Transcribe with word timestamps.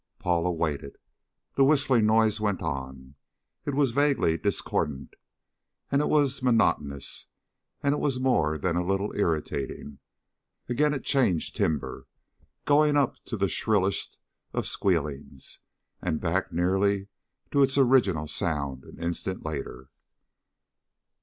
Paula 0.17 0.51
waited. 0.51 0.97
The 1.53 1.63
whistling 1.63 2.07
noise 2.07 2.41
went 2.41 2.63
on. 2.63 3.13
It 3.65 3.75
was 3.75 3.91
vaguely 3.91 4.35
discordant, 4.35 5.13
and 5.91 6.01
it 6.01 6.09
was 6.09 6.41
monotonous, 6.41 7.27
and 7.83 7.93
it 7.93 7.99
was 7.99 8.19
more 8.19 8.57
than 8.57 8.75
a 8.75 8.83
little 8.83 9.13
irritating. 9.15 9.99
Again 10.67 10.95
it 10.95 11.03
changed 11.03 11.55
timbre, 11.55 12.07
going 12.65 12.97
up 12.97 13.13
to 13.25 13.37
the 13.37 13.47
shrillest 13.47 14.17
of 14.53 14.65
squealings, 14.65 15.59
and 16.01 16.19
back 16.19 16.51
nearly 16.51 17.07
to 17.51 17.61
its 17.61 17.77
original 17.77 18.25
sound 18.25 18.83
an 18.85 18.97
instant 18.97 19.45
later. 19.45 19.91